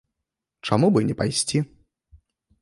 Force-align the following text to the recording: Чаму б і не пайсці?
Чаму 0.67 0.89
б 0.95 1.03
і 1.03 1.07
не 1.11 1.15
пайсці? 1.21 1.57